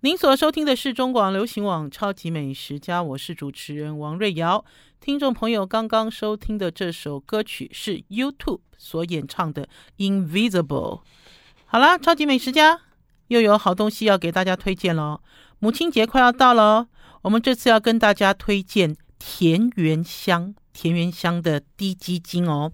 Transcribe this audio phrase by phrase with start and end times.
[0.00, 4.64] 您所收听的是中广流行网《超级美食家》，我是主持人王瑞瑶。
[5.00, 9.66] 听众朋友刚刚收听的这首歌曲是 YouTube 所演唱的
[9.98, 10.62] 《Invisible》。
[11.66, 12.82] 好啦，超级美食家
[13.26, 15.20] 又有好东西要给大家推荐喽！
[15.58, 16.86] 母亲节快要到了，
[17.22, 22.70] 我们这次要跟大家推荐田园香田园香的滴鸡精哦。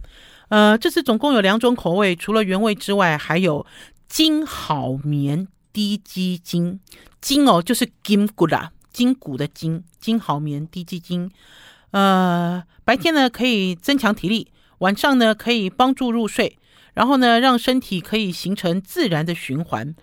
[0.50, 3.64] 呃，这次总共有两种口味，除了原味之外，还有
[4.06, 6.80] 筋好棉滴鸡精。
[7.20, 11.30] 筋哦，就是筋骨啦，筋骨的筋，筋好眠滴鸡精。
[11.90, 16.58] 呃，白天呢可以增强体力，晚上呢可以帮助入睡，
[16.92, 19.94] 然后呢让身体可以形成自然的循环。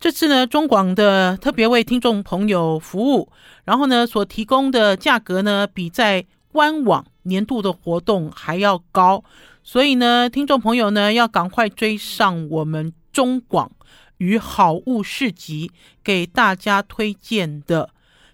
[0.00, 3.30] 这次呢中广的特别为听众朋友服务，
[3.64, 9.22] 然后呢所提供的价格呢比在官网年度的活动还要高，
[9.62, 13.70] 所以呢听众朋友呢要赶快追上我们中广。
[14.18, 15.70] 与好物市集
[16.02, 17.90] 给大家推荐的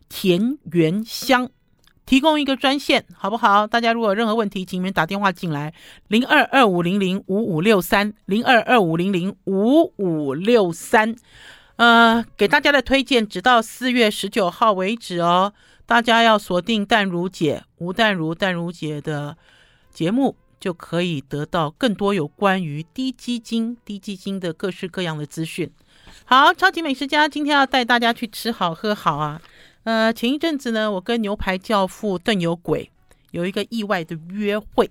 [0.08, 1.48] 田园香，
[2.04, 3.66] 提供一个专线，好不好？
[3.66, 5.72] 大家如果有任何问题，请你们打电话进来，
[6.08, 11.14] 零二二五零零五五六三，零二二五零零五五六三。
[11.76, 15.54] 呃，给大家的推荐直到四月十九号为止哦，
[15.86, 19.36] 大家要锁定淡如姐吴淡如淡如姐的
[19.90, 20.36] 节目。
[20.60, 25.72] 就可以得到更多有关于低基金、低基金的各式各样的资讯。
[26.26, 29.40] 好，超级美食家今天要带大家去吃好喝好啊！
[29.84, 32.90] 呃，前一阵子呢，我跟牛排教父邓有鬼
[33.30, 34.90] 有一个意外的约会。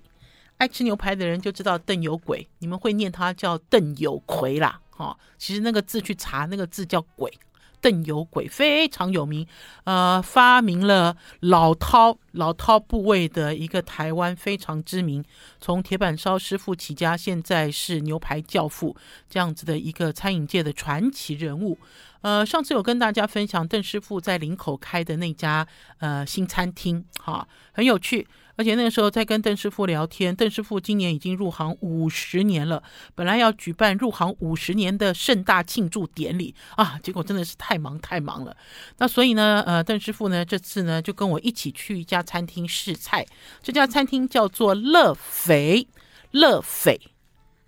[0.58, 7.32] 爱吃牛排的人就知道邓有鬼，你们会念他叫邓有奎啦，哈、哦，其实那个字去查，那个字叫鬼。
[7.80, 9.46] 邓有鬼非常有名，
[9.84, 15.24] 呃，发明了老饕老饕部位的一个台湾非常知名，
[15.60, 18.96] 从铁板烧师傅起家，现在是牛排教父
[19.28, 21.78] 这样子的一个餐饮界的传奇人物。
[22.22, 25.66] 呃，上次有跟大家分享邓师傅在林口开的那家
[26.00, 28.28] 呃新餐厅，哈，很有趣。
[28.60, 32.82] 而且那个时候在跟邓师傅聊天，邓师傅今年已经入行五十年了，
[33.14, 38.54] 本来要举办入行五十年的盛大庆祝典礼啊，结果真的是太忙太忙了。
[38.98, 43.24] 那所以呢，呃，邓师傅呢这次呢就跟我一起去一家餐厅试菜，
[43.62, 45.88] 这家餐厅叫做乐斐，
[46.30, 47.00] 乐斐，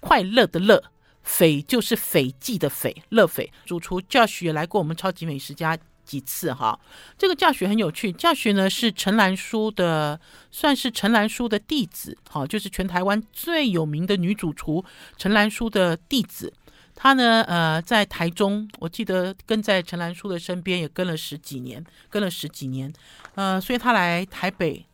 [0.01, 0.85] 快乐的乐，
[1.23, 3.51] 斐就是斐济的斐，乐斐。
[3.65, 5.79] 主厨 Josh 也来过我们超级美食家。
[6.05, 6.79] 几次哈，
[7.17, 8.13] 这个教学很有趣。
[8.13, 10.21] 教学呢是陈兰书的，
[10.51, 14.85] 算是陈兰书的弟子，好，就是全台湾最有名的女主厨
[15.17, 16.53] 陈兰书的弟子。
[16.95, 22.93] 她呢，呃，在台中，我记得跟在陈兰书的身边也跟了十几年，跟了十几年，
[23.35, 24.85] 呃，所以她来台北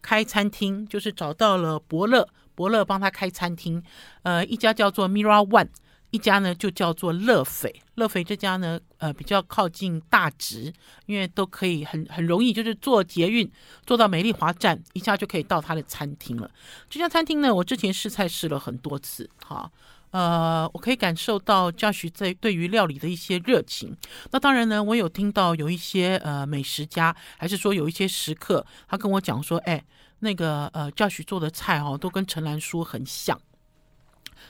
[0.00, 3.82] 开餐厅，就是找到了伯乐，伯乐帮她开餐厅，
[4.22, 5.68] 呃，一家叫做 Mira One。
[6.10, 10.72] 一家呢就叫做乐斐，乐斐这家呢，呃，比较靠近大直，
[11.06, 13.50] 因为都可以很很容易，就是坐捷运
[13.84, 16.50] 坐到美丽华站，一下就可以到他的餐厅了。
[16.88, 19.70] 这家餐厅呢，我之前试菜试了很多次，哈，
[20.12, 23.94] 呃，我可以感受到 Josh 在对于料理的一些热情。
[24.30, 29.84] 那当然呢，我有听到有一些呃美食家，还是说有一些食客，他跟我讲说，哎，
[30.20, 33.38] 那个呃 Josh 做的菜哦，都跟陈兰书很像。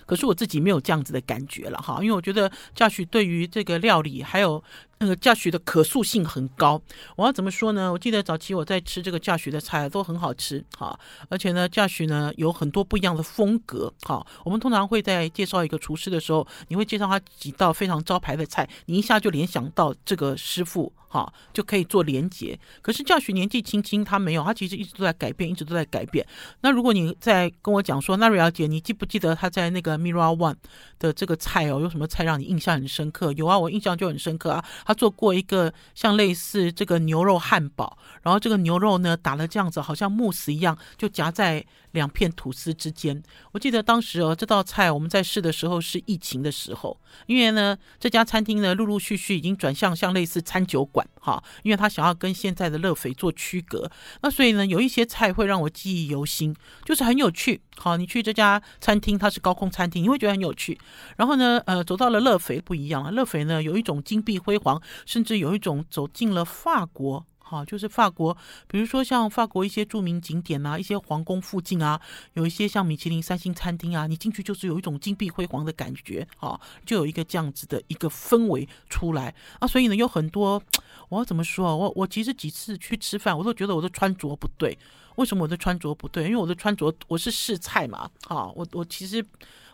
[0.08, 4.64] 可是我自己没有这样子的感觉了哈，因为我觉得 Josh 对于这个料理还有。
[5.00, 6.81] 那个 Josh 的可塑性很高，
[7.16, 7.92] 我要怎么说呢？
[7.92, 10.98] 我记得早期我在吃这个 Josh 的菜都很好吃，哈，
[11.28, 14.26] 而且呢 Josh 呢有很多不一样的风格，哈。
[14.44, 22.59] 我们通常会在介绍一个厨师的时候，你会介绍他几道非常招牌的菜，你一下就联想到这个师傅，哈，就可以做连结。
[22.82, 26.26] 可是 Josh 年纪轻轻，他没有，他其实一直都在改变，一直都在改变。
[26.60, 30.56] 那如果你在跟我讲说，那瑞瑶姐，你记不记得他在那个 Mirror One
[30.98, 33.32] 的这个菜哦，有什么菜让你印象很深刻？
[33.34, 34.65] 有啊，我印象就很深刻啊。
[34.88, 41.62] 他做过一个像类似这个牛肉汉堡，然后这个牛肉呢打了这样子，好像慕斯一样，就夹在
[41.98, 43.22] 两片吐司之间。
[43.53, 53.91] 我记得当时哦，这道菜我们在试的时候是疫情的时候，因为呢这家餐厅呢陆陆续续已经转向像类似餐酒馆哈，因为他想要跟现在的乐斐做区隔，
[54.22, 56.54] 那所以呢有一些菜会让我记忆犹新，
[56.84, 57.60] 就是很有趣。
[57.77, 60.78] 好，你去这家餐厅，它是高空餐厅，你会觉得很有趣。
[61.16, 64.80] 然后呢，呃，走到了乐斐不一样了，乐斐呢有一种金碧辉煌。
[65.06, 68.36] 甚至有一种走进了法国，哈，就是法国，
[68.66, 72.00] 比如说像法国一些著名景点啊，一些皇宫附近啊，
[72.34, 79.66] 有一些像米其林三星餐厅啊，你进去就是有一种金碧辉煌的感觉，哈，就有一个这样子的一个氛围出来啊。
[79.66, 80.62] 所以呢，有很多，
[81.09, 81.74] 我要怎么说啊？
[81.74, 84.77] 我我其实几次去吃饭，我都觉得我的穿着不对。
[85.16, 86.24] 为什么我的穿着不对？
[86.24, 89.24] 因为我的穿着我是试菜嘛，哈，我我其实。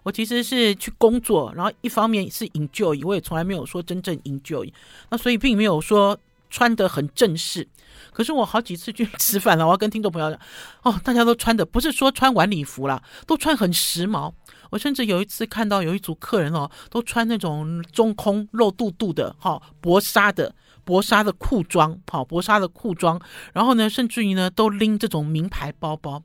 [0.05, 4.71] 我其实是去工作，然后一方面是 enjoy，我也从来没有说真正 enjoy，
[5.09, 6.15] 那所以并没有说
[6.55, 7.69] 穿得很正式。
[8.13, 10.39] 可是我好几次去吃饭了，我要跟听众朋友讲，
[10.85, 14.33] 哦，大家都穿的不是说穿晚礼服啦，都穿很时髦。
[14.71, 20.55] 我甚至有一次看到有一组客人哦，都穿那种中空露肚肚的哈薄纱的
[20.85, 23.21] 薄纱的裤装，好薄纱的裤装，
[23.53, 26.23] 然后呢，甚至于呢都拎这种名牌包包。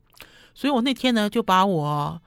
[0.53, 2.21] 所以我那天呢就把我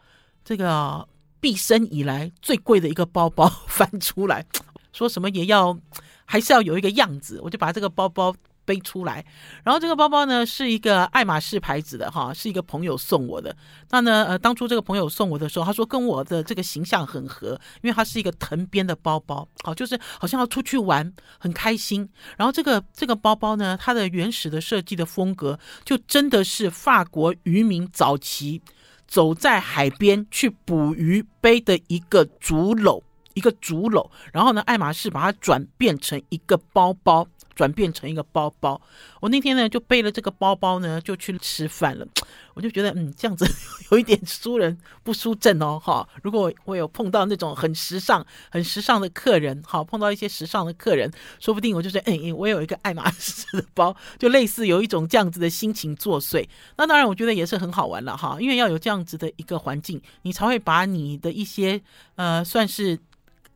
[0.44, 1.06] 这个
[1.40, 4.44] 毕生以来最贵的一个包包 翻出来，
[4.92, 5.78] 说什么也要
[6.24, 8.34] 还是要有一个样子，我就把这个包包。
[8.64, 9.26] 背出来，
[9.64, 13.56] 然后这个包包呢是一个爱马仕牌子的哈，是一个朋友送我的。
[13.90, 22.08] 那呢，呃，当初这个朋友送我的时候，他说跟我的这个形象很合，因为它是一个藤编的包包，好，就是好像要出去玩，很开心。
[22.36, 28.62] 然后这个这个包包呢，它的原始的设计的风格，就真的是法国渔民早期
[29.08, 33.02] 走在海边去捕鱼背的一个竹篓，
[33.34, 34.08] 一个竹篓。
[34.32, 37.26] 然后呢，爱马仕把它转变成一个包包。
[37.54, 38.80] 转变成一个包包，
[39.20, 42.08] 我那天呢就背了这个包包呢就去吃饭了，
[42.54, 43.46] 我就觉得嗯这样子
[43.92, 46.08] 有一点输人不输阵哦哈。
[46.22, 56.48] 如果我有碰到那种很时尚、很时尚的客人，好碰到一些时尚的客人，说不定我就是哎，我有一个爱马仕的包， 就类似有一种这样子的心情作祟。
[56.78, 61.78] 那当然我觉得也是很好玩了哈，因为要有这样子的一个环境，你才会把你的一些
[62.16, 62.98] 呃算是。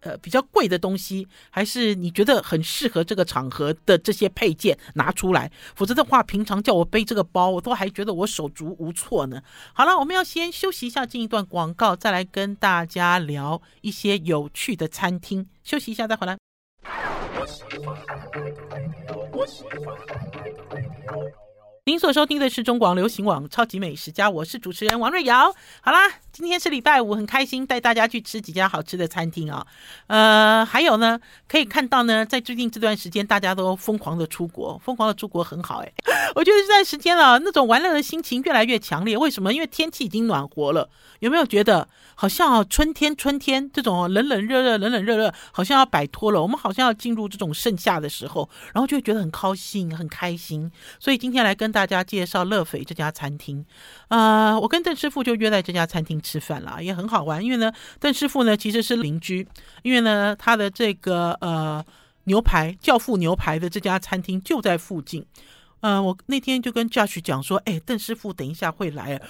[0.06, 9.42] 呃，比较贵的东西，还是你觉得很适合这个场合的这些配件拿出来，否则的话，平常叫我背这个包，我都还觉得我手足无措呢。
[9.72, 15.48] 好了，我们要先休息一下，进一段广告，再来跟大家聊一些有趣的餐厅。
[15.64, 16.38] 休息一下再回来。
[21.88, 25.54] 您所收听的是中广流行网《超级美食家》，我是主持人王瑞瑶。
[25.80, 26.00] 好啦，
[26.32, 29.64] 今天是礼拜五，很开心带大家去吃几家好吃的餐厅啊。
[30.08, 35.92] 呃，还有呢，可以看到呢，在最近这段时间，大家都疯狂的出国，疯狂的出国很好哎。
[36.34, 39.16] 我觉得这段时间啊，那种玩乐的心情越来越强烈。
[39.16, 39.54] 为什么？
[39.54, 40.90] 因为天气已经暖和了。
[41.20, 46.42] 有没有觉得好像啊，春天春天这种冷冷热热冷冷热热，好像要摆脱了。
[46.42, 50.68] 我们好像要进入这种盛夏的时候，然后就会觉得很高兴、很开心。
[50.98, 53.62] 所以今天来跟大家介绍乐斐这家餐厅。
[54.08, 57.44] 啊，我跟邓师傅就约在这家餐厅吃饭了，也很好玩。
[57.44, 57.70] 因为呢，
[58.00, 59.46] 邓师傅呢其实是邻居，
[59.82, 61.84] 因为呢他的这个呃
[62.25, 65.26] 牛排教父牛排的这家餐厅就在附近。
[65.81, 69.20] 呃，我那天就跟嘉许讲说，哎，邓师傅等一下会来，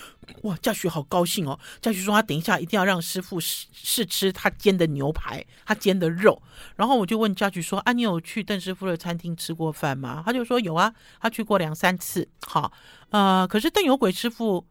[0.43, 1.59] 哇嘉许好高兴哦。
[1.81, 6.41] 嘉许说他等一下一定要让师傅试试吃他煎的牛排，他煎的肉。
[6.77, 10.23] 然后我就问嘉许说，啊，你有去邓师傅的餐厅吃过饭吗？
[10.25, 12.27] 他就说有啊，他去过两三次。
[12.47, 12.73] 好，
[13.11, 14.67] 呃，可是邓有鬼师傅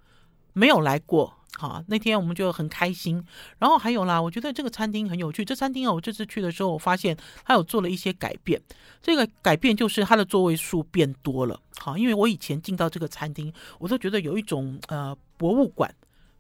[0.54, 1.34] 没有来过。
[1.58, 3.24] 好，那天我们就很开心。
[3.60, 5.46] 然后还有啦，我觉得这个餐厅很有趣。
[5.46, 7.16] 这餐厅啊，我这次去的时候，我发现
[7.46, 8.62] 它有做了一些改变。
[9.02, 11.58] 这个改变就是它的座位数变多了。
[11.78, 15.90] 好，因为我以前进到这个餐厅，我都觉得有一种呃博物馆、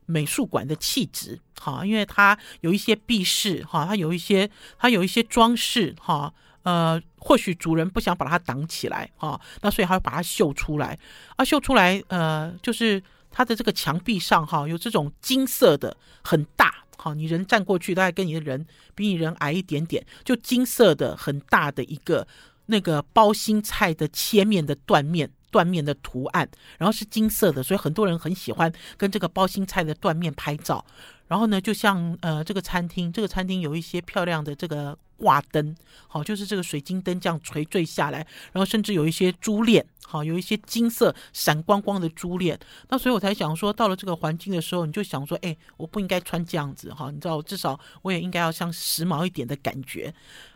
[0.06, 1.40] 美术馆的气质。
[1.62, 6.34] 好，因为它有一些壁饰，哈，它有一些它有一些装饰，哈，
[6.64, 11.00] 呃，或许主人不想把它挡起来，哈，那所以他会把它秀出来。
[11.38, 13.02] 啊，秀出来，呃，就是。
[13.38, 18.66] 它的这个墙壁上哈有这种金色的很大，好，你人站过去大概跟你的人
[18.96, 22.26] 比你人矮一点点，就金色的很大的一个
[22.68, 30.86] 那个包心菜的切面的断面断面的图案，然后是金色的，所以很多人很喜欢跟这个包心菜的断面拍照。
[31.28, 34.98] 然后呢，就像呃这个餐厅，这个餐厅有一些漂亮的这个。
[35.18, 35.76] 挂灯，
[36.08, 38.20] 好，就是这个水晶灯这样垂坠下来，
[38.52, 42.60] 然后甚至有一些珠链，好，有一些金色闪光光的珠链。
[42.90, 50.14] 那所以我才想说，到了这个环境的时候，你就想说，哎，我不应该穿这样子，哈，你知道，至少我也应该要像时髦一点的感觉。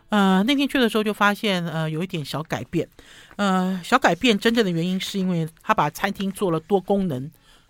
[0.10, 2.88] 呃，那天去的时候就发现，呃，有一点小改变，
[3.36, 7.30] 呃，小改变真正的原因是因为他把餐厅做了多功能。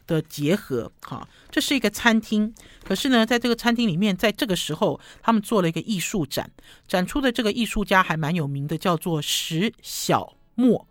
[0.09, 2.51] 的结合，哈，这是一个餐厅。
[2.83, 6.49] 可是呢，在这个餐厅里面，在这个时候，他们做了一个艺术展，
[6.87, 10.87] 展出的这个艺术家还蛮有名的，叫做石小墨。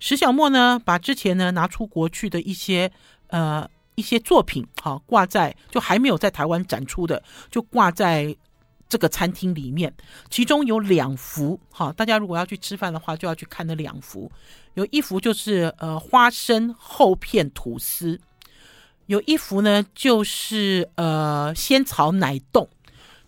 [0.00, 2.90] 石小墨呢，把之前呢拿出国去的一些
[3.28, 8.36] 呃一些作品，哈，挂在就还没有在台湾展出的，就挂在
[8.88, 9.94] 这个餐厅里面。
[10.28, 14.30] 其中有两幅，哈，大家如果要去吃饭的话，就要去看那两幅。
[14.74, 18.20] 有一幅就是呃花生厚片吐司。
[19.06, 22.68] 有一幅呢，就是呃仙草奶冻。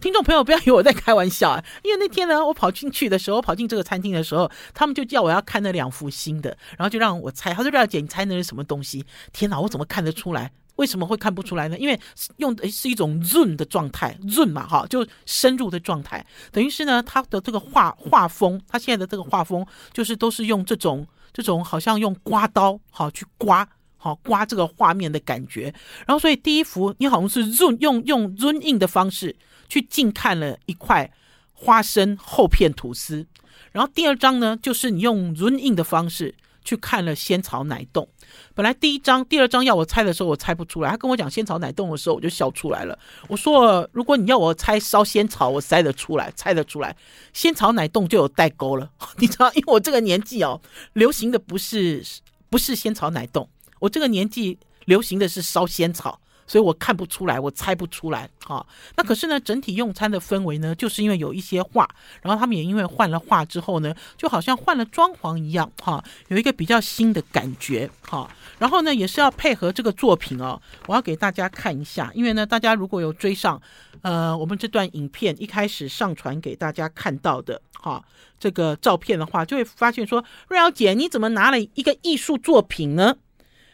[0.00, 10.52] 听众朋友不要以为我在开玩笑啊， 因为那天呢，我跑进去的时候，跑进这个餐厅的时候，他们就叫我要看那两幅新的，然后就让我猜，他说：“廖姐，你猜那是什么东西？”天哪，我怎么看得出来？
[10.76, 11.76] 为什么会看不出来呢？
[11.76, 11.99] 因为
[12.37, 23.68] 用的是一种润的状态润嘛，哈，就深入的状态，等于是呢，他的这个画画风，他现在的这个画风就是都是用这种这种好像用刮刀好去刮，
[23.99, 25.64] 好刮这个画面的感觉。
[26.07, 29.37] 然后所以第一幅你好像是 zoom 用用 zoom in 的方式
[29.69, 31.12] 去近看了一块
[31.52, 33.26] 花生厚片吐司，
[33.73, 36.35] 然后第二张呢，就是你用 zoom in 的方式。
[36.64, 38.07] 去看了仙草奶冻，
[38.55, 40.90] 本来第一张、第二张要我猜的时候，我猜不出来。
[40.90, 42.99] 他跟我讲仙草奶冻的时候，我就笑出来了。
[43.26, 46.95] 我说：“如果你要我猜烧仙草，我猜得出来，猜得出来。
[47.33, 49.50] 仙草奶冻就有代沟了， 你知道？
[49.55, 50.61] 因为我这个年纪哦，
[50.93, 52.05] 流行的不是
[52.50, 53.49] 不是仙草奶冻，
[53.80, 58.66] 我这个年纪流行的是烧仙草。”所以我看不出来，我猜不出来，哈、
[58.97, 61.87] 那可是呢，整体用餐的氛围呢，就是因为有一些画，
[62.23, 68.26] 然后他们也因为换了画之后呢，就好像换了装潢一样，哈、有一个比较新的感觉，哈、
[68.58, 73.61] 然后呢，也是要配合这个作品哦，我要给大家看一下，因为呢，大家如果有追上，
[74.00, 78.02] 呃，我们这段影片一开始上传给大家看到的，哈、
[78.40, 83.16] 这个照片的话，就会发现说，瑞瑶姐，你怎么拿了一个艺术作品呢？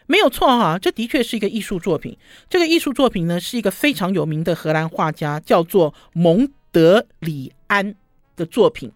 [0.06, 2.16] 没有错哈，这的确是一个艺术作品。
[2.50, 7.94] 这个艺术作品呢，是一个非常有名的荷兰画家，叫做蒙德里安
[8.36, 8.92] 的作品。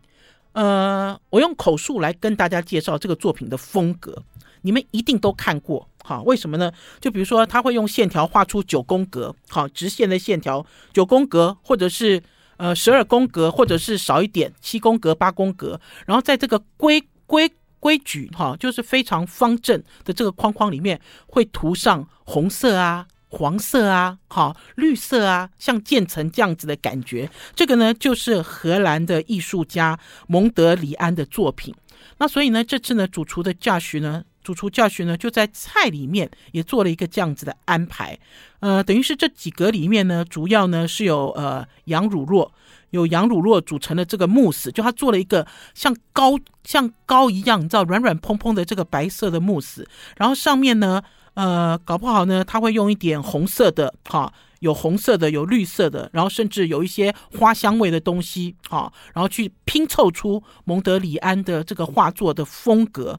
[0.53, 4.23] 呃，我用口述来跟大家介绍这个作品的风格，
[4.61, 6.21] 你们一定都看过哈。
[6.23, 6.71] 为什么呢？
[7.01, 12.23] 就比如说，他会用线条画出九宫格，好，直线的线条，九宫格，或者是
[12.59, 17.51] 呃十二宫格，或者是少一点七宫格、八宫格，然后在这个规规。
[17.81, 27.31] 规矩哈，就是非常方正的这个框框里面，会涂上红色啊、黄色啊、好绿色啊，像渐层这样子的感觉。
[27.55, 31.75] 这个呢，就是荷兰的艺术家蒙德里安的作品。
[32.19, 38.19] 那所以呢，这次呢，主厨的教学呢，主厨教学呢，就在菜里面也做了一个这样子的安排。
[38.61, 42.51] 呃，等于是这几格里面呢，主要呢是有呃羊乳酪。
[42.91, 51.03] 有羊乳酪组成的这个慕斯，就他做了一个像糕像糕一样，你知道软软蓬蓬的这个白色的慕斯，然后上面呢，
[51.35, 63.19] 呃，搞不好呢，他会用一点红色的，哈，有红色的，有绿色的，然后甚至有一些花香味的东西，哈，然后去拼凑出蒙德里安的这个画作的风格。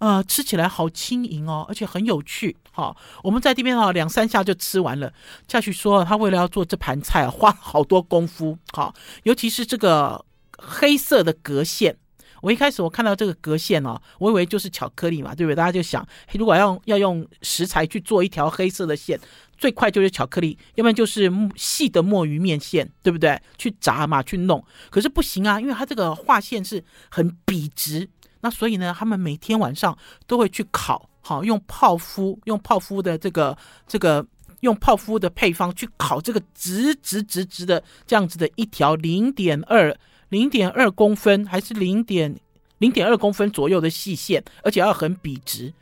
[0.00, 2.56] 呃，吃起来好轻盈哦，而且很有趣。
[2.72, 5.12] 好、我们在这边哈两三下就吃完了。
[5.46, 8.56] 下去说，他为了要做这盘菜，花好多功夫。
[8.72, 10.24] 好、尤其是这个
[10.56, 11.96] 黑色的格线。
[12.40, 15.54] 我一开始我看到这个格线哦，我以为就是巧克力嘛，对不对？
[15.54, 19.20] 大家就想，如果要要用食材去做一条黑色的线，
[19.58, 23.38] 最快就是巧克力，要不然就是细的墨鱼面线，对不对？
[23.58, 24.64] 去炸嘛，去弄。
[24.88, 28.08] 可是不行啊，因为它这个画线是很笔直。
[28.40, 33.56] 那所以呢，他们每天晚上都会去烤，好用泡芙，用泡芙的这个
[33.86, 34.26] 这个
[34.60, 39.96] 用泡芙的配方去烤这个直直直直的这样子的一条零点二
[40.28, 42.34] 零点二公分还是零点
[42.78, 45.72] 零点二公分左右的细线，而且要很笔直，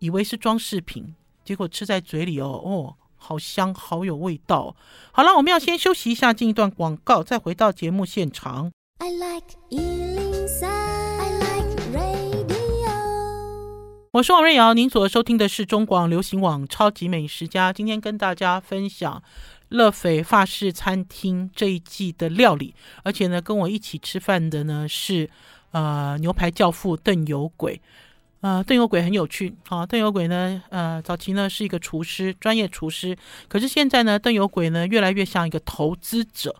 [0.00, 4.74] 以为是装饰品，结果吃在嘴里哦哦，好香，好有味道。
[5.12, 8.72] 好了，我们要先休息一下，进一段广告，再回到节目现场。
[8.98, 10.13] I like
[14.14, 17.72] 我是王瑞瑶，您所收听的是中广流行网超级美食家。
[17.72, 19.20] 今天跟大家分享
[19.70, 25.28] 乐斐法式餐厅这一季的料理，而且呢，跟我一起吃饭的呢是
[25.72, 27.80] 呃牛排教父邓有鬼。
[28.42, 33.18] 呃，邓有鬼很有趣，啊，邓有鬼呢，呃，早期呢是一个厨师，专业厨师，
[33.48, 36.54] 可是现在呢，邓有鬼呢越来越像一个投资者。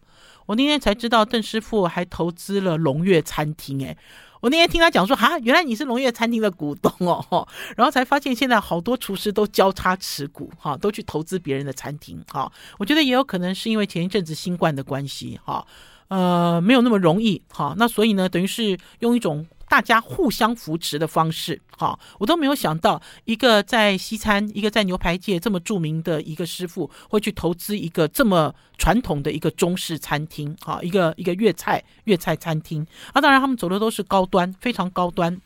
[0.47, 3.97] 我那天才知道，邓师傅还投资了龙悦餐厅，诶。
[4.45, 7.49] 我那天听他讲说，哈，原来你是龙悦餐厅的股东哦，
[7.79, 15.67] 然后才发现现在好多厨师都交叉持股，哈，都去投资别人的餐厅，哈，我觉得也有可能是因为前一阵子新冠的关系，哈，
[16.09, 19.47] 呃，没有那么容易，哈，那所以呢，等于是用一种。
[19.69, 32.87] 大家互相扶持的方式，好，我都没有想到，一个在西餐，一个在牛排界这么著名的一个师傅，会去投资一个这么传统的一个中式餐厅，好，一个一个粤菜粤菜餐厅。
[33.13, 35.41] 啊，当然他们走的都是高端，非常高端，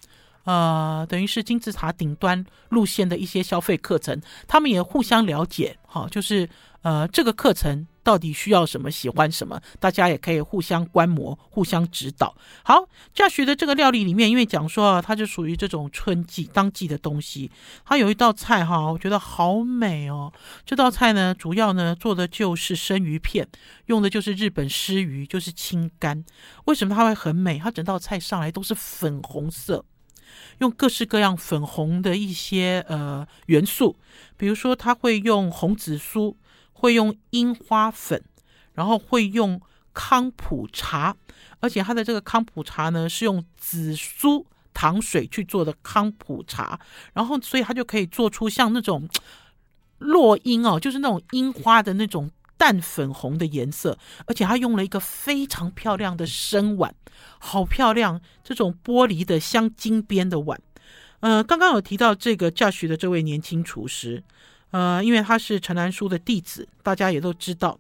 [0.48, 6.48] 呃，等于是金字塔顶端路线的一些消费课程，他们也互相了解，好，就是
[6.80, 7.86] 呃这个课程。
[8.08, 8.90] 到底需要什么？
[8.90, 9.60] 喜欢什么？
[9.78, 12.34] 大家也可以互相观摩、互相指导。
[12.62, 17.50] 好，Josh 的这个料理里面，因为讲说啊，它就属于这种春季当季的东西。
[17.84, 20.32] 它有一道菜哈，我觉得好美哦。
[20.64, 23.46] 这道菜呢，主要呢做的就是生鱼片，
[23.86, 26.24] 用的就是日本鰤鱼，就是青干。
[26.64, 27.58] 为什么它会很美？
[27.58, 29.84] 它整道菜上来都是粉红色。
[30.58, 33.96] 用各式各样粉红的一些呃元素，
[34.36, 36.36] 比如说他会用红紫苏，
[36.72, 38.22] 会用樱花粉，
[38.74, 39.60] 然后会用
[39.92, 41.16] 康普茶，
[41.60, 46.78] 而且他的这个康普茶呢是用紫苏糖水去做的康普茶，
[47.12, 49.08] 然后所以他就可以做出像那种
[49.98, 52.30] 落樱哦，就是那种樱花的那种。
[52.58, 53.96] 淡粉红的颜色，
[54.26, 56.94] 而且他用了一个非常漂亮的深碗，
[57.38, 58.20] 好漂亮！
[58.44, 60.60] 这种玻璃的镶金边的碗。
[61.20, 64.22] 呃，刚刚有提到这个 Josh 的这位年轻厨师，
[64.72, 67.78] 呃，因为他是陈南书的弟子，大家也都知道，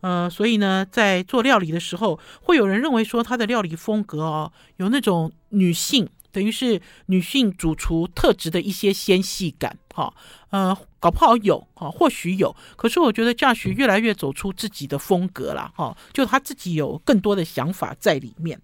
[0.00, 6.08] 呃，所以呢，在做料理的时候，会有人认为说他的料理风格哦，有那种女性。
[6.30, 10.12] 等于是女性主厨特质的一些纤细感，哈，
[10.50, 12.54] 呃，搞不好有，哈，或许有。
[12.76, 18.60] 可是我觉得 Josh 越来越走出自己的风格了，哈，就他自己有更多的想法在里面。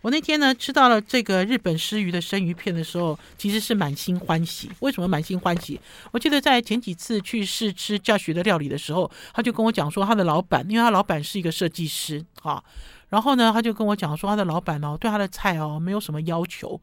[0.00, 4.68] 我那天呢吃到了这个日本鰤鱼的生鱼片的时候，其实是满心欢喜。
[4.80, 5.80] 为什么满心欢喜？
[6.10, 12.62] 我记得在前几次去试吃 Josh 的料理的时候，他就跟我讲说，他的老板，因为他老板是一个设计师，哈。
[13.10, 16.80] 然后呢，他就跟我讲说，他的老板哦，对他的菜哦，没有什么要求，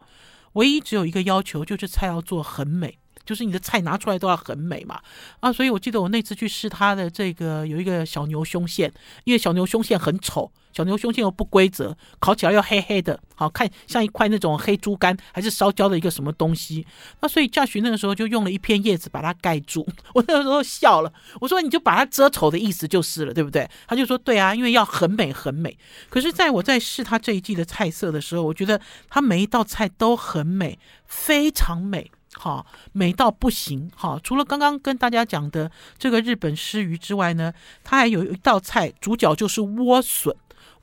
[0.53, 2.97] 唯一只有一个要求，就是菜要做很美。
[3.29, 4.99] 就是你的菜拿出来都要很美嘛，
[5.39, 8.91] 啊，所以我记得我那次去试他的这个有一个小牛胸腺，
[9.23, 16.87] 因为小牛胸腺很丑，小牛胸腺又不规则，烤起来又黑黑的，好看像一块那种黑猪肝还是烧焦的一个什么东西，
[17.21, 23.69] 那所以 Josh 那个时候就用了一片叶子把它盖住， 我那个时候笑了，我说你就把它遮丑的意思就是了，对不对？
[23.87, 25.77] 他就说对啊，因为要很美很美。
[26.09, 32.09] 可是在我在试他这一季的菜色的时候，我觉得他每一道菜都很美，非常美。
[32.41, 33.91] 好，美到不行。
[33.93, 37.53] 好，除了刚刚跟大家讲的这个日本鰤鱼之外呢，
[37.83, 40.33] 它还有一道菜，主角就是莴笋。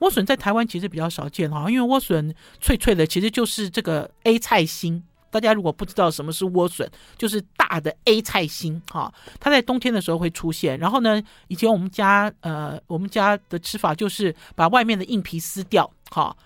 [0.00, 5.02] 莴笋在台湾其实比较少见哈，因为莴笋脆脆的，其实就是这个 A 菜心。
[5.30, 6.86] 大家如果不知道什么是莴笋，
[7.16, 9.10] 就是大的 A 菜心哈。
[9.40, 10.78] 它在冬天的时候会出现。
[10.78, 16.36] 然后呢，以前我们家呃，我们家的吃法就是把外面的硬皮撕掉，哈。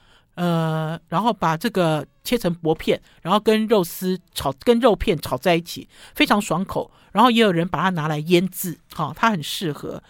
[0.40, 6.90] 呃，然后把这个切成薄片，然后跟肉丝炒，跟肉片炒在一起，非常爽口。
[7.12, 10.02] 然后也有人把它拿来腌制，哈，它很适合。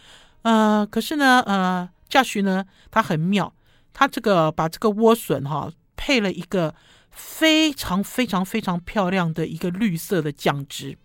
[0.42, 3.52] 呃，可是呢，呃，Josh 呢，它很妙，
[3.92, 6.76] 它这个把这个莴笋哈配了一个
[7.10, 10.96] 非常非常非常漂亮的一个绿色的酱汁。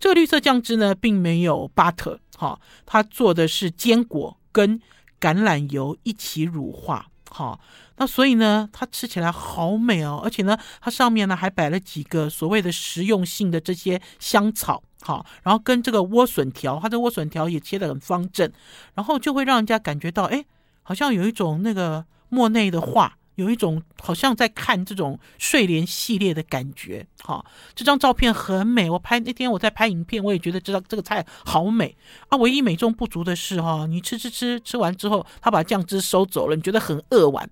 [0.00, 4.80] 这个绿色酱汁呢，并没有 butter，哈，它做的是坚果跟
[5.20, 7.06] 橄榄油一起乳化。
[7.30, 7.58] 哈，
[7.96, 18.50] 那所以呢，它吃起来好美哦，而且呢，它上面呢还摆了几个所谓的实用性的这些香草，好，然后跟这个莴笋条，它的莴笋条也切得很方正，
[18.94, 20.44] 然后就会让人家感觉到，哎，
[20.82, 23.16] 好像有一种那个莫内的画。
[23.36, 28.88] 有一种好像在看这种睡莲系列的感觉，哈，这张照片很美。
[28.88, 31.96] 我拍那天我在拍影片，我也觉得这张这个菜好美
[32.28, 32.38] 啊。
[32.38, 37.50] 唯一美中不足的是，哈，你吃吃吃吃完之后，他把酱汁收走了，你觉得很扼腕。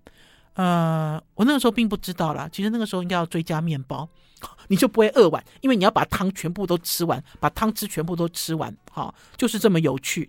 [0.55, 4.09] 呃，我那个时候并不知道啦，其实那个时候应该要追加面包，
[4.69, 10.29] 你就不会饿完，因为你要把汤全部都吃完，把汤汁全部都吃完，好，就是这么有趣。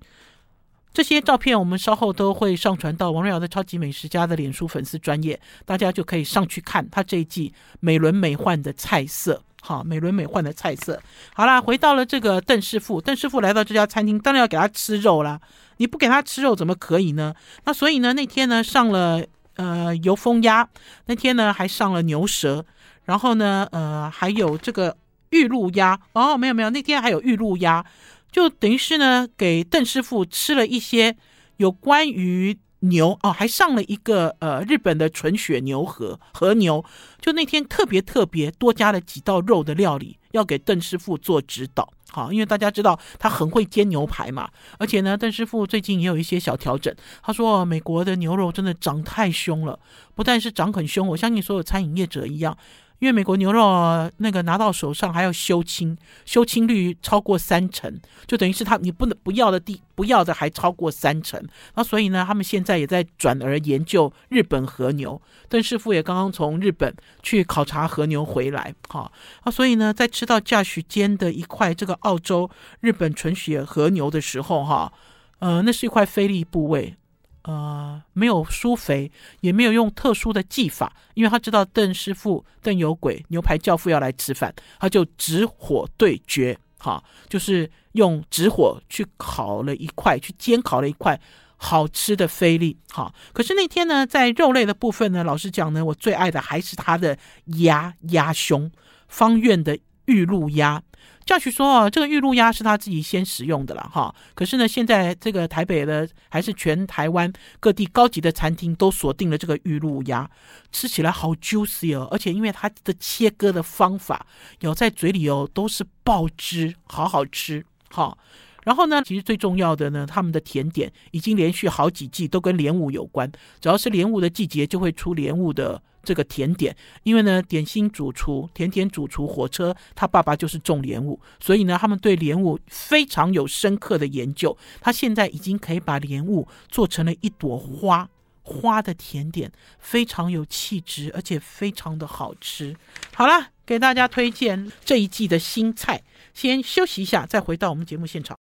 [0.93, 9.41] 这些照片我们稍后都会上传到王瑞瑶的超级美食家的脸书粉丝专业，大家就可以上去看他这一季美轮美奂的菜色。
[9.59, 11.01] 好，美轮美奂的菜色。
[11.33, 15.39] 好啦，回到了这个邓师傅，邓师傅来到这家餐厅，当然要给他吃肉啦。
[15.77, 17.33] 你不给他吃肉怎么可以呢？
[17.63, 20.67] 那所以呢，那天呢上了呃油封鸭，
[21.05, 22.65] 那天呢还上了牛舌，
[23.05, 24.95] 然后呢呃还有这个
[25.29, 25.99] 玉露鸭。
[26.13, 27.85] 哦，没有没有，那天还有玉露鸭。
[28.31, 31.15] 就等于是呢，给邓师傅吃了一些
[31.57, 36.83] 有关于牛哦，还上了一个呃日本的纯血牛和和牛。
[37.21, 41.93] 就那天特别特别多加了几道肉的料理，要给邓师傅做指导。
[42.13, 44.47] 好，因为大家知道他很会煎牛排嘛，
[44.77, 46.95] 而且呢，邓师傅最近也有一些小调整。
[47.23, 49.79] 他说，美国的牛肉真的涨太凶了，
[50.13, 52.55] 不但是涨很凶，我相信所有餐饮业者一样。
[52.99, 61.41] 因为美国牛肉那个拿到手上还要修青，修青率超过三成，就等于是他你不能不要的地不要的还超过三成，
[61.75, 65.21] 那所以呢，他们现在也在转而研究日本和牛。
[65.49, 74.93] 邓师傅也刚刚从日本去考察和牛回来， 哈啊，所以呢，在吃到 Josh 煎的一块这个澳洲日本纯血和牛的时候，哈，
[75.39, 76.95] 呃，那是一块菲力部位。
[77.43, 91.19] 呃，没有舒肥，也没有用特殊的技法，因为他知道邓师傅、邓有鬼、牛排教父要来吃饭，他就直火对决，哈，就是用直火去烤了一块，去煎烤了一块
[91.57, 93.13] 好吃的菲力，哈。
[93.33, 97.17] 可是那天呢，在肉类的部分呢，老实讲呢，我最爱的还是他的
[97.59, 98.71] 鸭鸭胸。
[99.09, 100.81] 方院的玉露鸭。
[101.25, 104.13] 教许说啊，这个玉露鸭是他自己先使用的了哈。
[104.33, 110.29] 可是呢，现在这个台北的还是全台湾各地高级的餐厅都锁定了这个玉露鸭，
[110.71, 114.25] 吃起来好 juicy 哦，而且因为它的切割的方法，
[114.59, 118.17] 咬在嘴里哦都是爆汁，好好吃哈。
[118.63, 123.31] 然后呢，其实最重要的呢，他们的甜点已经连续好几季都跟莲雾有关，
[123.61, 125.81] 只要是莲雾的季节就会出莲雾的。
[126.03, 134.55] 这个甜点，因为呢，点心主厨、甜点主厨火车，他爸爸就是种莲雾，所以呢，他们对莲雾非常有深刻的研究。
[134.81, 138.09] 他现在已经可以把莲雾做成了一朵花，
[138.41, 142.75] 花的甜点非常有气质，而且非常的好吃。
[143.15, 146.01] 好了，给大家推荐这一季的新菜。
[146.33, 148.37] 先休息一下，再回到我们节目现场。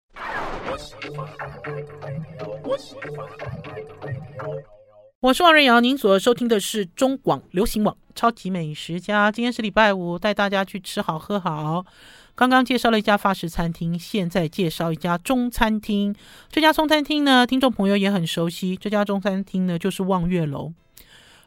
[5.23, 9.31] 我是王瑞瑶，您所收听的是中广流行网超级美食家。
[9.31, 11.87] 今天是礼拜五，带大家去吃好喝好。
[12.35, 16.13] 刚刚介绍了一家法式餐厅，现在介绍一家中餐厅。
[16.51, 18.77] 这家中餐厅呢，听众朋友也很熟悉。
[18.77, 20.73] 这家中餐厅呢，就是望月楼。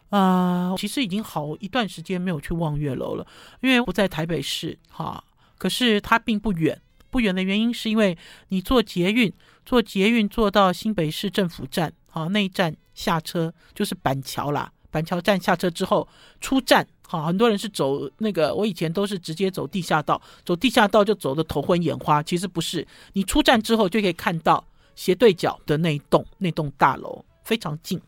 [0.09, 3.27] 啊、其实已经好一段时间没有去望月楼了，
[3.59, 5.21] 因为不在台北市哈。
[5.57, 9.33] 可是它并不远，不远的原因是因为你坐捷运，
[9.65, 12.73] 坐捷运坐到新北市政府站，好，那一站。
[12.95, 16.07] 下车就是板桥啦，板桥站下车之后
[16.41, 28.01] 出站，好，很多人是走那个，我以前都是直接走地下道，走地下道就走的头昏眼花，其实不是，你出站之后就可以看到斜对角的那一栋那栋大楼，非常近。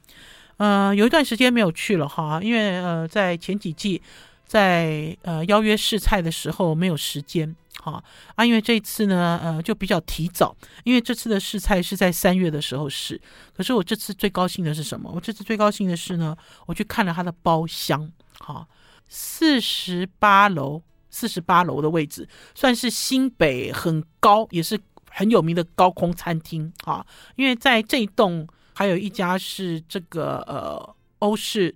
[0.56, 4.02] 呃，有一段时间没有去了哈，因为呃，在前几季
[4.48, 7.56] 在呃邀约试菜的时候没有时间。
[7.80, 8.04] 哈
[8.36, 13.22] 啊，因为这次呢，呃，就比较提早，因为这次的试菜是在三月的时候试。
[13.56, 15.12] 可是我这次最高兴的是什么？
[15.14, 18.68] 我这次最高兴的是呢，我去看了他的包厢，好，
[19.08, 20.82] 四十八楼，
[21.12, 24.78] 四十八楼的位置，算是新北很高，也是
[25.12, 27.06] 很有名的高空餐厅啊。
[27.36, 31.74] 因为在这一栋还有一家是这个呃欧式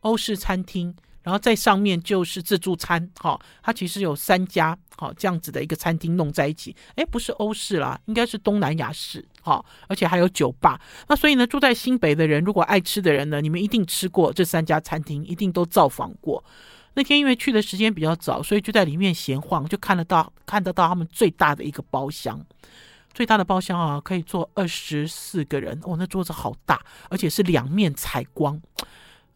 [0.00, 0.96] 欧式餐厅。
[1.22, 10.80] 然后在上面就是自助餐，哈，它其实有三家，哈，这样子的一个餐厅弄在一起，诶，不是欧式啦，应该是东南亚式，哈，而且还有酒吧。
[11.08, 16.42] 那所以呢，住在新北的人，如果爱吃的人呢，你们一定吃过这三家餐厅，一定都造访过。
[16.94, 22.38] 那天因为去的时间比较早，所以就在里面闲晃，就看得到看得到他们最大的一个包厢，
[23.14, 28.60] 最大的包厢啊，可以坐二十四个人，哦，那桌子好大，而且是两面采光。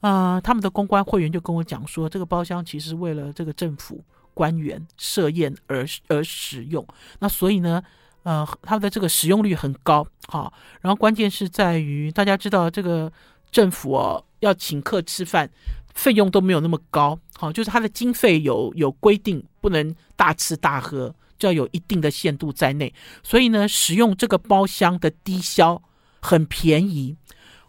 [0.01, 4.05] 啊、呃，他们的公关会员就跟我讲说，这个包厢其实为了这个政府
[4.35, 6.87] 官员设宴而而使用。
[7.19, 7.83] 那所以呢，
[8.23, 10.53] 呃，他们的这个使用率很高，好。
[10.81, 13.11] 然后关键是在于，大家知道这个
[13.51, 15.51] 政府哦，要请客吃饭，
[15.95, 22.93] 费用都没有那么高，好，就是他的经费有有规定，不能大吃大喝，就要有一定的限度在内。
[23.23, 25.83] 所以呢，使用这个包厢的低消
[26.21, 27.17] 很便宜。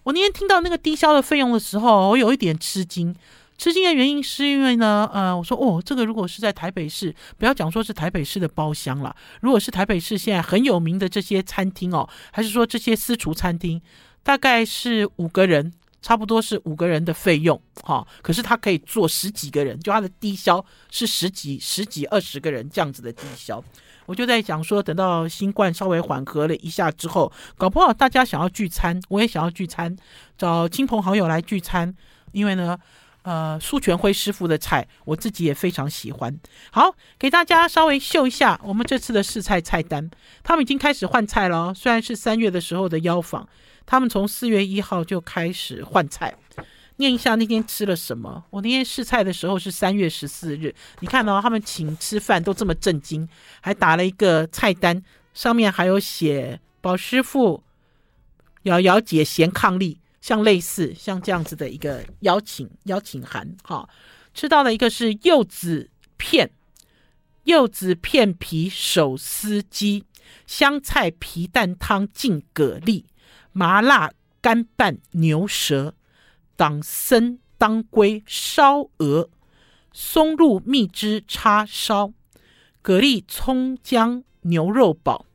[0.08, 3.14] 我那天听到那个低消的费用的时候，我有一点吃惊。
[3.58, 13.82] 吃惊的原因是因为呢，呃，我说哦，这个如果是在台北市，不要讲说是台北市的包厢了，如果是台北市现在很有名的这些餐厅哦，还是说这些私厨餐厅，
[14.24, 23.62] 大概是五个人，差不多是五个人的费用，哈、可是他可以做十几个人，就他的低消是十几、十几、二十个人这样子的低消。
[24.08, 29.96] 我就在讲说，等到新冠稍微缓和了一下之后，搞不好大家想要聚餐，我也想要聚餐，
[30.36, 31.94] 找亲朋好友来聚餐。
[32.32, 32.78] 因为呢，
[33.24, 36.40] 呃，苏全辉师傅的菜，我自己也非常喜欢。
[36.72, 40.10] 好，给大家稍微秀一下我们这次的试菜菜单。
[40.44, 43.48] 他们已经开始换菜了，虽然是三月的时候的邀访，
[43.86, 46.34] 他们从四月一号就开始换菜。
[46.98, 48.44] 念一下那天吃了什么？
[48.50, 50.74] 我那天试菜的时候是三月十四日。
[51.00, 53.28] 你看到、哦、他们请吃饭都这么震惊，
[53.62, 55.02] 还打了一个菜单，
[55.34, 57.64] 上面还有写“宝师傅，
[58.64, 63.56] 瑶瑶姐贤伉俪”，像类似像这样子的一个邀请邀请函。
[63.64, 63.90] 哈、哦，
[64.34, 66.50] 吃到了一个是柚子片，
[67.44, 70.04] 柚子片皮手撕鸡，
[70.48, 73.04] 香菜皮蛋汤净蛤蜊，
[73.52, 75.94] 麻辣干拌牛舌。
[76.58, 79.30] 党参当归烧鹅，
[79.94, 82.12] 松露蜜汁叉烧，
[82.82, 85.26] 蛤蜊葱姜牛肉煲，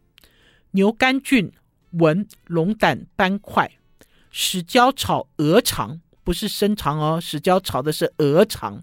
[0.73, 1.53] 牛肝菌
[1.93, 3.71] 纹龙胆斑块，
[4.33, 8.83] 豉椒炒鹅肠，不是生肠哦，豉椒炒的是鹅肠，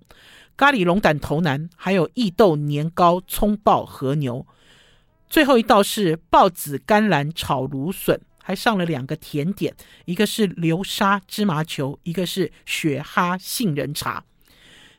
[0.55, 4.47] 咖喱龙胆头腩，还有异豆年糕葱爆和牛，
[5.29, 8.21] 最后一道是豹子甘蓝炒芦笋。
[8.49, 9.71] 还上了两个甜点，
[10.05, 14.23] 一个是流沙芝麻球，一个是雪哈杏仁茶。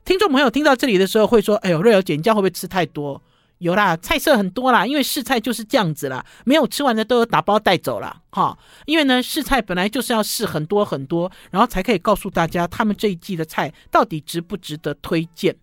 [0.05, 3.21] 听众朋友听到这里的时候会说：“哎呦，瑞肴姐，你这样会不会吃太多？”
[3.59, 8.57] 有啦，菜色很多啦，因为试菜就是这样子啦，没有吃完的都有打包带走了哈。
[8.87, 15.57] 因为呢，试菜本来就是要试很多很多，然后才可以告诉大家他们这一季的菜到底值不值得推荐。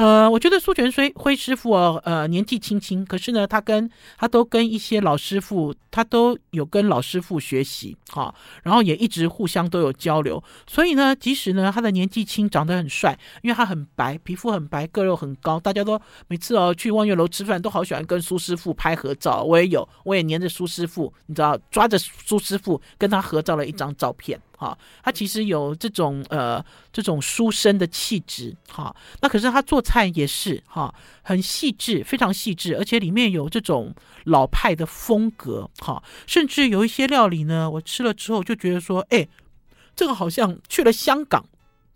[0.00, 24.40] 呃，我觉得苏全辉辉师傅哦，呃，年纪轻轻，可是呢，他跟他都跟一些老师傅，他都有跟老师傅学习，哈，然后也一直互相都有交流，所以呢，即使呢他的年纪轻，长得很帅，因为他很白，皮肤很白，个肉很高，大家都每次哦去望月楼吃饭，都好喜欢跟苏师傅拍合照，我也有，我也黏着苏师傅，你知道，抓着苏师傅跟他合照了一张照片。
[24.60, 33.94] 哈，他其实有这种呃这种书生的气质，哈，那可是他做菜也是哈，很细致，非常细致，而且里面有这种
[34.24, 39.26] 老派的风格，哈，甚至有一些料理呢，我吃了之后就觉得说，哎，
[39.96, 41.42] 这个好像去了香港，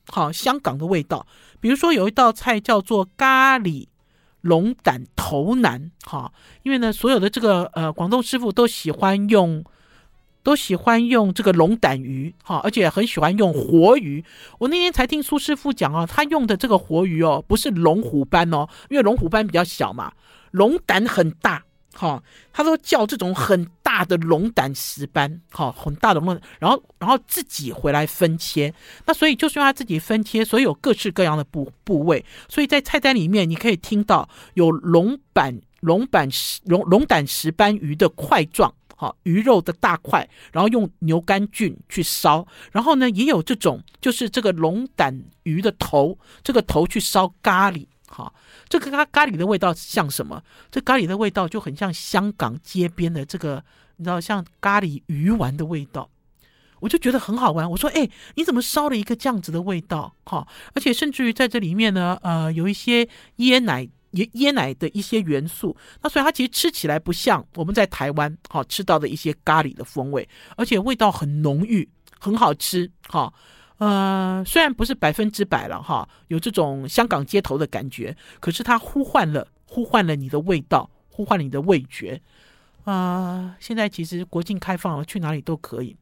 [0.09, 1.27] 好，香港的味道。
[1.61, 3.89] 比如说有一道菜叫做咖喱
[4.41, 9.63] 龙胆头腩，哈，因为呢，所有的这个呃广东师傅都喜欢用。
[10.45, 14.23] 都喜欢用这个龙胆鱼，哈，而且很喜欢用活鱼。
[14.59, 20.13] 我那天才听苏师傅讲啊，他用的这个活鱼哦，不是龙虎斑哦，因为龙虎斑比较小嘛，
[20.51, 28.73] 龙胆很大，哈，他都叫这种很大的龙胆石斑，哈，很大的龙，然后然后自己回来分切。
[29.07, 32.23] 那所以就是用他自己分切，所以有各式各样的部部位。
[32.51, 38.75] 所以在菜单里面，你可以听到有龙板、龙板石、龙龙胆石斑鱼的块状。
[39.05, 47.87] 好，鱼肉的大块，然后用牛肝菌去烧，然后呢，也有这种，就是这个龙胆鱼的头，这个头去烧咖喱。
[48.09, 48.33] 好，
[48.67, 50.43] 这个咖咖喱的味道像什么？
[50.71, 53.63] 这咖喱的味道就很像香港街边的这个，
[53.97, 56.09] 你知道，像咖喱鱼丸的味道。
[56.81, 57.71] 我就觉得很好玩。
[57.71, 60.15] 我说，哎，你怎么烧了一个这样子的味道？
[60.25, 63.87] 哈，而且甚至于在这里面呢，呃，有一些椰奶。
[64.15, 73.33] 椰椰奶的一些元素，那所以它其实吃起来不像我们在台湾好吃到的一些咖喱的风味，而且味道很浓郁，很好吃哈。
[73.79, 82.21] 呃，虽然不是百分之百了哈，有这种香港街头的感觉，可是它呼唤了呼唤了你的味道，呼唤了你的味觉
[82.85, 85.97] 啊，现在其实国境开放了，去哪里都可以。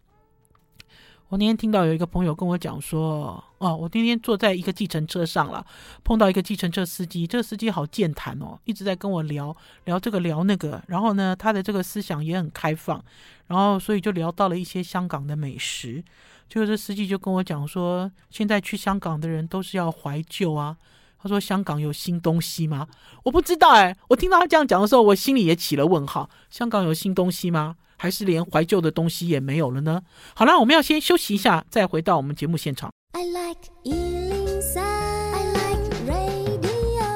[1.32, 5.64] 我那天听到有一个朋友跟我讲说，哦，我那天坐在一个计程车上了，
[6.04, 13.02] 碰到一个计程车司机，这个司机好健谈哦，一直在跟我聊聊这个聊那个，然后呢，他的这个思想也很开放，
[13.46, 16.04] 然后所以就聊到了一些香港的美食，
[16.50, 20.76] 就是这司机就跟我讲说，现在去香港的人都是要怀旧啊，
[21.18, 22.86] 他说香港有新东西吗？
[23.22, 27.76] 我不知道哎，我听到他这样讲的时候，我心里也起了问号，香港有新东西吗？
[28.02, 30.02] 还是连怀旧的东西也没有了呢？
[30.34, 32.90] 好了，我们要先休息一下，再回到我们节目现场。
[33.12, 37.06] I like 103, I like radio。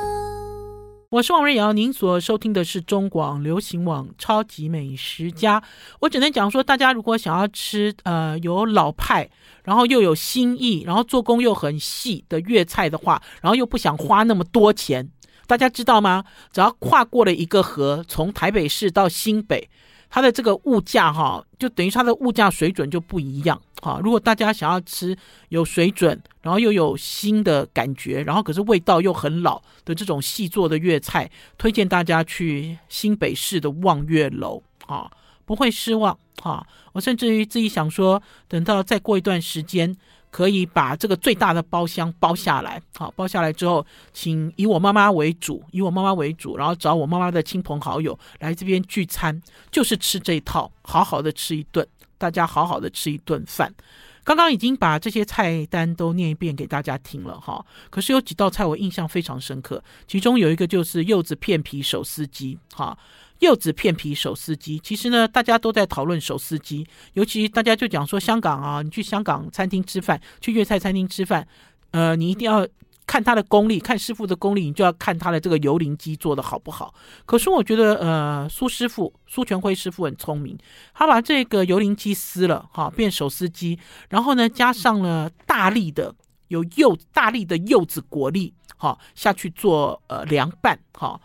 [1.10, 5.60] 我是王瑞瑶，您所收听的是中广流行网《超级美食家》。
[5.98, 9.28] 我只能讲说，大家如果想要吃呃有老派，
[9.64, 15.10] 然后又有新意，然后做工又很细的粤菜的话，然后又不想花那么多钱，
[15.48, 16.22] 大家知道吗？
[16.52, 19.68] 只要跨过了一个河，从台北市到新北。
[20.08, 24.00] 它的这个物价哈，就等于它的物价水准就不一样哈。
[24.02, 25.16] 如果大家想要吃
[25.50, 35.10] 有水准，然后又有新的感觉，然后可是味道又很老的这种细做的粤菜，推荐大家去新北市的望月楼啊，
[35.44, 36.66] 不会失望哈。
[36.92, 39.96] 我甚至于自己想说，等到再过一段时间。
[40.36, 53.74] 可以把这个最大的包厢包下来，好，包下来之后，请以我妈妈为主，以我妈妈为主，然后找我妈妈的亲朋好友来这边聚餐，就是吃这一套，好好的吃一顿，大家好好的吃一顿饭。
[54.24, 62.94] 刚刚已经把这些菜单都念一遍给大家听了哈，可是有几道菜我印象非常深刻，其中有一个就是柚子片皮手撕鸡，哈。
[63.40, 71.46] 柚子片皮手撕鸡，其实呢，大家都在讨论手撕鸡，尤其大家就讲说香港啊，你去香港餐厅吃饭，去粤菜餐厅吃饭，
[71.90, 72.66] 呃，你一定要
[73.06, 76.94] 看他的功力，看师傅的功力，你就要看他的这个油淋鸡做得好不好。
[77.26, 80.56] 可是我觉得，呃，苏师傅苏全辉师傅很聪明，
[80.94, 86.14] 他把这个油淋鸡撕了，哈，变手撕鸡，然后呢，加上了大粒的
[86.48, 91.20] 有柚大粒的柚子果粒，哈，下去做呃凉拌，哈。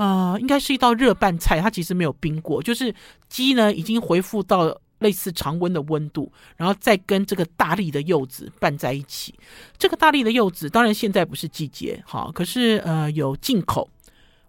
[0.00, 2.94] 呃，应该是一道热拌菜，它其实没有冰过，就是
[3.28, 9.34] 鸡呢已经恢复到类似常温的温度，然后再跟这个大粒的柚子拌在一起。
[9.76, 13.90] 这个大粒的柚子当然现在不是季节，哈，可是呃有进口。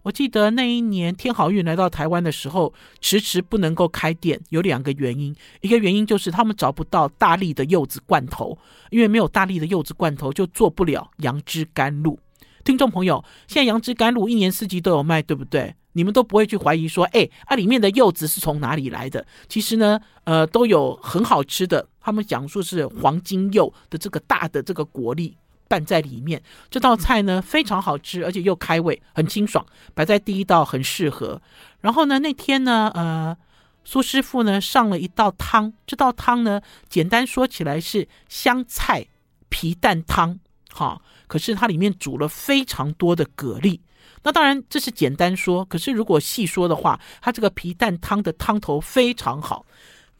[0.03, 8.57] 我记得那一年天好运来到台湾的时候，迟迟不能够开店，有两个原因，一个原因就是他们找不到大粒的柚子罐头，
[8.89, 12.17] 因为没有大粒的柚子罐头就做不了杨枝甘露。
[12.63, 15.75] 听众朋友，现在杨枝甘露一年四季都有卖，对不对？
[15.93, 19.25] 你们都不会去怀疑说，哎，啊，里面的柚子是从哪里来的？
[19.49, 21.85] 其实呢，呃，都有很好吃的。
[21.99, 25.35] 他们讲述是黄金柚的这个大的这个果粒
[25.67, 31.41] 拌在里面，这道菜呢非常好吃，而且又开胃，很清爽，摆在第一道很适合。
[31.81, 33.35] 然后呢，那天呢，呃，
[33.83, 39.07] 苏师傅呢上了一道汤，这道汤呢简单说起来是香菜
[39.49, 40.39] 皮蛋汤，
[40.73, 43.79] 哈，可是它里面煮了非常多的蛤蜊。
[44.23, 49.65] 那当然这是简单说，可是如果细说的话，它这个皮蛋汤的汤头非常好。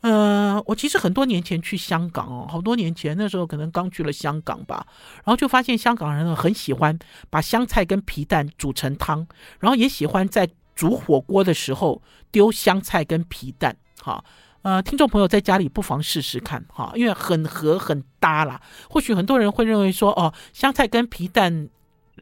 [0.01, 4.87] 呃，我其实很多年前去香港哦，好多年前那时候可能刚去了香港吧，
[5.17, 6.97] 然后就发现香港人呢很喜欢
[7.29, 9.27] 把香菜跟皮蛋煮成汤，
[9.59, 13.77] 然后也喜欢在煮火锅的时候丢香菜跟皮蛋。
[14.01, 14.23] 哈，
[14.61, 18.61] 呃，听众朋友在家里不妨试试看哈，因为很合很搭啦。
[18.89, 21.69] 或许很多人会认为说，哦，香菜跟皮蛋。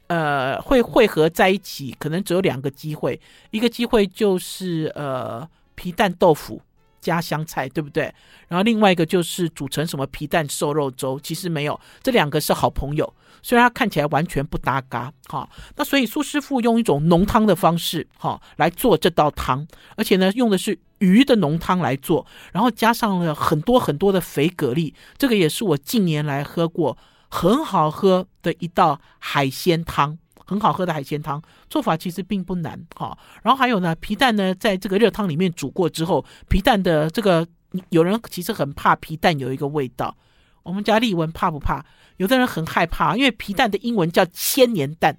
[0.08, 3.20] 呃，会汇合在一起，可能只有两个机会，
[3.52, 6.62] 一个机会就是呃皮蛋豆腐
[7.00, 8.04] 加香菜，对不对？
[8.48, 15.50] 然后另外一个就是煮成什么皮蛋瘦肉粥，其实没有，这两个是好朋友，虽然它看起来完全不搭嘎，哈。
[15.76, 26.98] 那所以苏师傅用一种浓汤的方式，哈，来做这道汤，而且呢，用的是鱼的浓汤来做，然后加上了很多很多的肥蛤蜊，这个也是我近年来喝过。
[27.32, 33.16] 很好喝的一道海鲜汤，很好喝的海鲜汤，做法其实并不难哈。
[33.44, 37.48] 然后还有呢，皮蛋呢，在这个热汤里面煮过之后，皮蛋的这个，
[37.90, 40.18] 有人其实很怕皮蛋有一个味道。
[40.64, 41.84] 我们家丽文怕不怕？
[42.18, 45.18] 有的人很害怕，因为皮蛋的英文叫千年蛋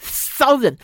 [0.00, 0.76] ，thousand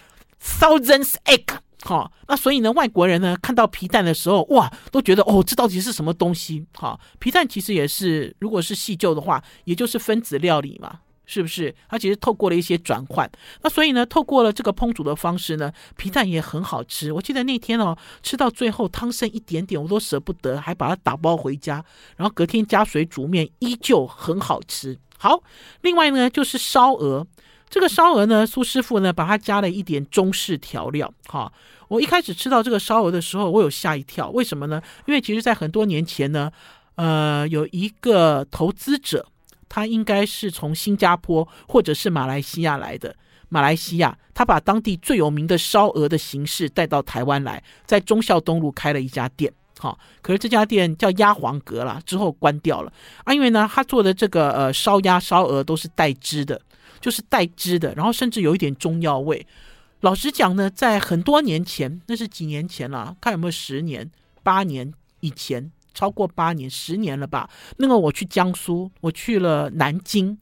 [0.43, 1.59] thousands egg。
[1.85, 6.65] 好，那所以呢，外国人呢看到皮蛋的时候，哇，都觉得哦，这到底是什么东西？
[6.75, 11.01] 好，皮蛋其实也是，如果是细究的话，也就是分子料理嘛，
[11.33, 11.75] 是不是？
[11.88, 13.31] 它其实透过了一些转换，
[13.62, 17.11] 那所以呢，透过了这个烹煮的方式呢，皮蛋也很好吃。
[17.11, 21.83] 我记得那天哦，吃到最后汤剩一点点，我都舍不得，还把它打包回家，
[22.16, 24.99] 然后隔天加水煮面，依旧很好吃。
[25.16, 25.42] 好，
[25.81, 27.27] 另外呢就是烧鹅。
[27.71, 31.11] 这个烧鹅呢，苏师傅呢把它加了一点中式调料。
[31.29, 31.51] 哈，
[31.88, 34.29] 我一开始吃到这个烧鹅的时候，我有吓一跳。
[34.29, 34.83] 为什么呢？
[35.07, 36.53] 因为其实，在很多年前呢，
[36.97, 39.27] 呃，有一个投资者，
[39.73, 43.17] 他应该是从新加坡或者是马来西亚来的。
[43.49, 49.51] 马来西亚，他把当地最有名的烧鹅的形式带到台湾来，在忠孝东路开了一家店。
[49.79, 52.93] 哈，可是这家店叫鸭黄阁啦，之后关掉了
[53.25, 56.61] 啊，因为呢，他做的这个呃烧鸭、烧鹅都是带汁的。
[57.01, 59.45] 就是带汁的，然后甚至有一点中药味。
[60.03, 64.09] 老实讲呢，在很多年前，那是几年前了，看有没有十年、
[64.45, 67.48] 八年以前，超过八年、十年了吧？
[67.76, 70.38] 那个我去江苏，我去了南京。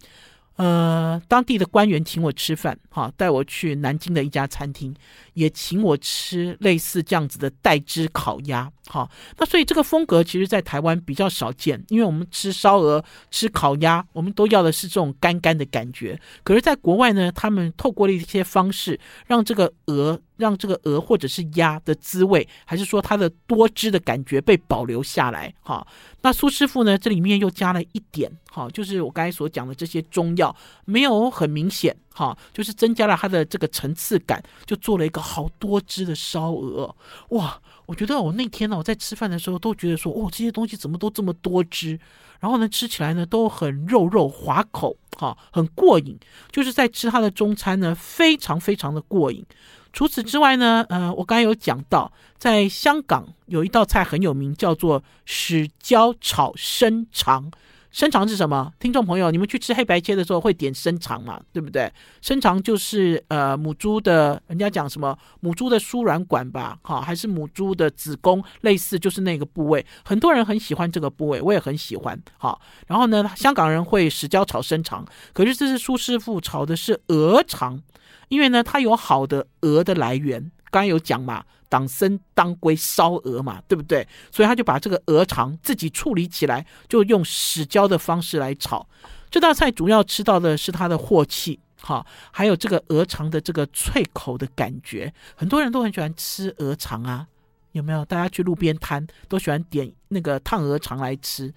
[0.56, 4.94] 呃，当地的官员请我吃饭，哈，带我去南京的一家餐厅，
[5.32, 9.10] 也请我吃类似这样子的带汁烤鸭，哈。
[9.38, 16.20] 那所以这个风格其实，在台湾比较少见，因为我们吃烧鹅、吃烤鸭，我们都要的是这种干干的感觉。
[16.42, 20.20] 可是，在国外呢，他们透过了一些方式，让这个鹅。
[20.40, 25.54] 让这个鹅或者是鸭的滋味，还是说它的多汁的感觉被保留下来？
[25.60, 25.86] 哈，
[26.22, 26.98] 那苏师傅呢？
[26.98, 36.94] 这里面又加了一点，哈，就是我刚才所讲的这些中药，没有很明显，哈，就是增加了它的这个层次感，就做了一个好多汁的烧鹅。
[37.28, 42.00] 哇，我觉得我那天呢，我在吃饭的时候都觉得说，哦，这些东西怎么都这么多汁？
[42.40, 46.18] 然后呢，吃起来呢都很肉肉滑口，哈，很过瘾。
[46.50, 49.44] 就是在吃它的中餐呢，非常非常的过瘾。
[49.92, 57.50] 除此之外呢，呃，我刚才有讲到，在香港有一道菜很有名，叫做豉椒炒生肠。
[57.90, 58.72] 生肠是什么？
[58.78, 61.40] 听众朋友，你们去吃黑白切的时候会点生肠嘛？
[61.52, 61.92] 对不对？
[62.20, 66.78] 生肠就是呃母猪的，人家讲什么母猪的输卵管吧？
[66.82, 69.84] 哈，还是母猪的子宫，类似就是那个部位。
[70.04, 72.16] 很多人很喜欢这个部位，我也很喜欢。
[72.38, 77.82] 好，然后呢，香港人会豉椒炒生肠，可是这是苏师傅炒的是鹅肠。
[78.28, 84.06] 因为呢，它有好的鹅的来源，刚刚有讲嘛，党参当归烧鹅嘛，对不对？
[84.30, 88.86] 所以他就把这个鹅肠自己处理起来，就用豉椒的方式来炒。
[89.30, 95.12] 这道菜主要吃到的是它的镬气，哈，还有这个鹅肠的这个脆口的感觉。
[95.36, 97.26] 很多人都很喜欢吃鹅肠啊，
[97.72, 98.04] 有没有？
[98.04, 101.52] 大家去路边摊都喜欢点那个烫鹅肠来吃。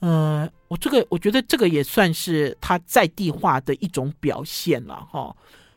[0.00, 5.34] 呃，我这个我觉得这个也算是它在地化的一种表现了，哈。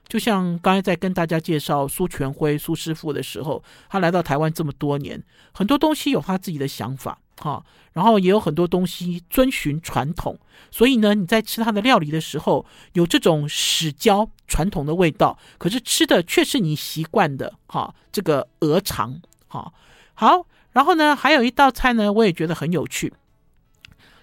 [0.07, 10.37] 就像刚才在跟大家介绍苏全辉苏师傅的时候，他来到台湾这么多年，很多东西有他自己的想法，哈，然后也有很多东西遵循传统，
[10.69, 19.73] 所以呢，你在吃他的料理的时候，有这种史焦传统的味道，可是吃的却是你习惯的哈，这个鹅肠，哈，
[20.13, 23.11] 好，然后呢，还有一道菜呢，我也觉得很有趣，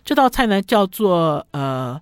[0.04, 2.00] 这道菜呢叫做呃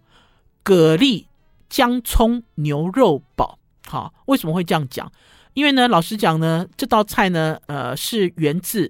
[0.62, 1.24] 蛤蜊
[1.70, 5.11] 姜葱牛肉堡，好，为什么会这样讲？
[5.55, 8.89] 因为呢，老实讲呢，这道菜呢，呃，是源自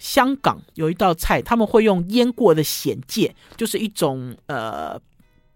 [0.00, 5.00] 香港有一道菜，他们会用腌过的蚬芥，就是一种呃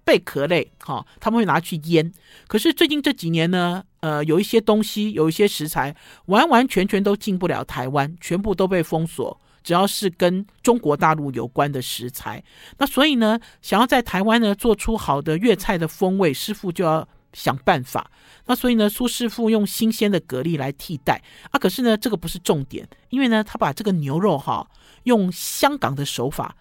[0.04, 2.12] 贝壳类，哈、他们会拿去腌。
[2.46, 5.94] 可是最近这几年呢，呃，有一些东西，有一些食材，
[6.26, 9.40] 完完全全都进不了台湾，全部都被封锁。
[9.64, 12.42] 只要是跟中国大陆有关的食材，
[12.78, 17.08] 那所以呢，想要在台湾呢做出好的粤菜的风味，师傅就要。
[17.32, 18.10] 想办法，
[18.46, 21.58] 那所以呢，苏师傅用新鲜的蛤蜊来替代啊。
[21.58, 24.68] 可是呢，这个不是重点，因为呢，他把这个牛肉哈，
[25.04, 26.54] 用香港的手法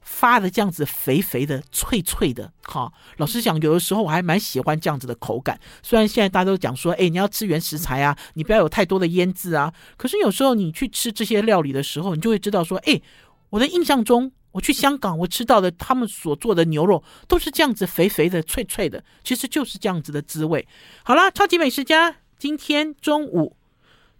[0.00, 2.52] 发的这样子肥肥的、脆脆的。
[2.62, 5.58] 哈，老实讲，有的时候我还蛮喜欢这样子的口感。
[5.82, 9.72] 虽然现在大家都讲说，哎，你要吃原食材啊，你不要有太多的腌制啊。
[9.96, 13.00] 可是有时候你去吃这些料理的时候，你就会知道说，哎，
[13.50, 14.32] 我的印象中。
[14.52, 20.66] 我去香港，我吃到的他们所做的牛肉都是这样子肥肥的、脆脆的，其实就是这样子的滋味。
[21.02, 23.54] 好啦，超级美食家，今天中午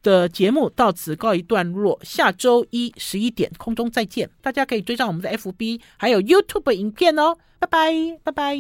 [0.03, 4.31] 的节目到此告一段落，下周一十一点空中再见。
[4.41, 8.59] 大家可以追上我们的 FB 还有 YouTube 影片哦，拜拜，拜拜。